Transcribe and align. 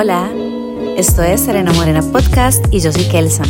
Hola, 0.00 0.30
esto 0.96 1.24
es 1.24 1.40
Serena 1.40 1.72
Morena 1.72 2.02
Podcast 2.02 2.64
y 2.72 2.78
yo 2.78 2.92
soy 2.92 3.02
Kelsan. 3.08 3.48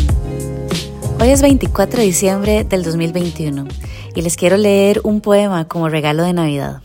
Hoy 1.21 1.29
es 1.29 1.43
24 1.43 1.99
de 1.99 2.05
diciembre 2.05 2.63
del 2.63 2.81
2021 2.81 3.67
y 4.15 4.21
les 4.23 4.35
quiero 4.35 4.57
leer 4.57 4.99
un 5.03 5.21
poema 5.21 5.67
como 5.67 5.89
regalo 5.89 6.23
de 6.23 6.33
Navidad. 6.33 6.81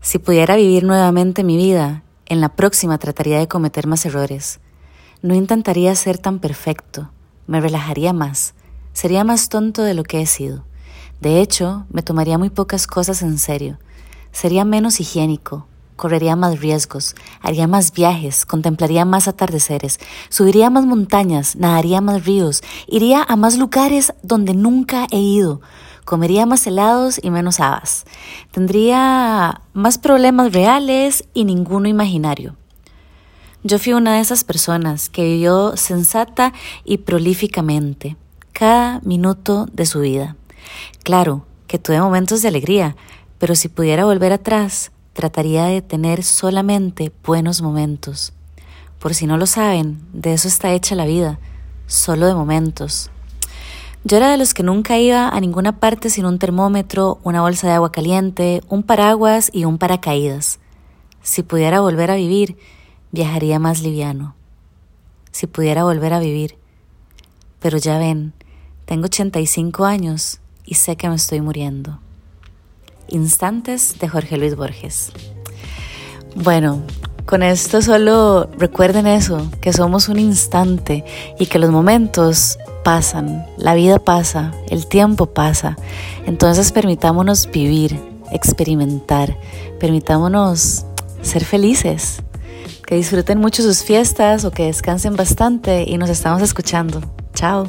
Si 0.00 0.18
pudiera 0.18 0.56
vivir 0.56 0.82
nuevamente 0.82 1.44
mi 1.44 1.56
vida, 1.56 2.02
en 2.26 2.40
la 2.40 2.48
próxima 2.48 2.98
trataría 2.98 3.38
de 3.38 3.46
cometer 3.46 3.86
más 3.86 4.04
errores. 4.04 4.58
No 5.22 5.36
intentaría 5.36 5.94
ser 5.94 6.18
tan 6.18 6.40
perfecto, 6.40 7.12
me 7.46 7.60
relajaría 7.60 8.12
más, 8.12 8.54
sería 8.94 9.22
más 9.22 9.48
tonto 9.48 9.84
de 9.84 9.94
lo 9.94 10.02
que 10.02 10.20
he 10.20 10.26
sido. 10.26 10.64
De 11.20 11.40
hecho, 11.40 11.86
me 11.88 12.02
tomaría 12.02 12.36
muy 12.36 12.50
pocas 12.50 12.88
cosas 12.88 13.22
en 13.22 13.38
serio, 13.38 13.78
sería 14.32 14.64
menos 14.64 14.98
higiénico, 14.98 15.68
correría 16.02 16.34
más 16.34 16.58
riesgos, 16.58 17.14
haría 17.42 17.68
más 17.68 17.92
viajes, 17.92 18.44
contemplaría 18.44 19.04
más 19.04 19.28
atardeceres, 19.28 20.00
subiría 20.30 20.68
más 20.68 20.84
montañas, 20.84 21.54
nadaría 21.54 22.00
más 22.00 22.24
ríos, 22.24 22.60
iría 22.88 23.22
a 23.22 23.36
más 23.36 23.56
lugares 23.56 24.12
donde 24.24 24.52
nunca 24.52 25.06
he 25.12 25.20
ido, 25.20 25.60
comería 26.04 26.44
más 26.44 26.66
helados 26.66 27.20
y 27.22 27.30
menos 27.30 27.60
habas, 27.60 28.04
tendría 28.50 29.60
más 29.74 29.98
problemas 29.98 30.52
reales 30.52 31.22
y 31.34 31.44
ninguno 31.44 31.86
imaginario. 31.86 32.56
Yo 33.62 33.78
fui 33.78 33.92
una 33.92 34.16
de 34.16 34.22
esas 34.22 34.42
personas 34.42 35.08
que 35.08 35.22
vivió 35.22 35.76
sensata 35.76 36.52
y 36.84 36.98
prolíficamente 36.98 38.16
cada 38.50 38.98
minuto 39.04 39.68
de 39.72 39.86
su 39.86 40.00
vida. 40.00 40.34
Claro 41.04 41.46
que 41.68 41.78
tuve 41.78 42.00
momentos 42.00 42.42
de 42.42 42.48
alegría, 42.48 42.96
pero 43.38 43.54
si 43.54 43.68
pudiera 43.68 44.04
volver 44.04 44.32
atrás, 44.32 44.90
trataría 45.12 45.64
de 45.64 45.82
tener 45.82 46.22
solamente 46.22 47.12
buenos 47.24 47.62
momentos. 47.62 48.32
Por 48.98 49.14
si 49.14 49.26
no 49.26 49.36
lo 49.36 49.46
saben, 49.46 50.00
de 50.12 50.32
eso 50.32 50.48
está 50.48 50.72
hecha 50.72 50.94
la 50.94 51.06
vida, 51.06 51.38
solo 51.86 52.26
de 52.26 52.34
momentos. 52.34 53.10
Yo 54.04 54.16
era 54.16 54.30
de 54.30 54.36
los 54.36 54.52
que 54.52 54.62
nunca 54.62 54.98
iba 54.98 55.28
a 55.28 55.40
ninguna 55.40 55.78
parte 55.78 56.10
sin 56.10 56.24
un 56.24 56.38
termómetro, 56.38 57.18
una 57.22 57.40
bolsa 57.40 57.68
de 57.68 57.74
agua 57.74 57.92
caliente, 57.92 58.60
un 58.68 58.82
paraguas 58.82 59.50
y 59.52 59.64
un 59.64 59.78
paracaídas. 59.78 60.58
Si 61.22 61.44
pudiera 61.44 61.80
volver 61.80 62.10
a 62.10 62.16
vivir, 62.16 62.56
viajaría 63.12 63.60
más 63.60 63.80
liviano. 63.82 64.34
Si 65.30 65.46
pudiera 65.46 65.84
volver 65.84 66.14
a 66.14 66.18
vivir. 66.18 66.56
Pero 67.60 67.78
ya 67.78 67.98
ven, 67.98 68.32
tengo 68.86 69.04
85 69.06 69.84
años 69.84 70.40
y 70.64 70.74
sé 70.74 70.96
que 70.96 71.08
me 71.08 71.14
estoy 71.14 71.40
muriendo. 71.40 72.00
Instantes 73.08 73.98
de 73.98 74.08
Jorge 74.08 74.36
Luis 74.36 74.56
Borges. 74.56 75.12
Bueno, 76.34 76.82
con 77.26 77.42
esto 77.42 77.82
solo 77.82 78.48
recuerden 78.58 79.06
eso, 79.06 79.48
que 79.60 79.72
somos 79.72 80.08
un 80.08 80.18
instante 80.18 81.04
y 81.38 81.46
que 81.46 81.58
los 81.58 81.70
momentos 81.70 82.58
pasan, 82.82 83.46
la 83.56 83.74
vida 83.74 83.98
pasa, 83.98 84.52
el 84.68 84.86
tiempo 84.86 85.26
pasa. 85.26 85.76
Entonces 86.26 86.72
permitámonos 86.72 87.48
vivir, 87.50 87.98
experimentar, 88.32 89.36
permitámonos 89.78 90.84
ser 91.22 91.44
felices, 91.44 92.22
que 92.86 92.96
disfruten 92.96 93.38
mucho 93.38 93.62
sus 93.62 93.82
fiestas 93.82 94.44
o 94.44 94.50
que 94.50 94.66
descansen 94.66 95.16
bastante 95.16 95.84
y 95.86 95.98
nos 95.98 96.10
estamos 96.10 96.42
escuchando. 96.42 97.00
Chao. 97.34 97.66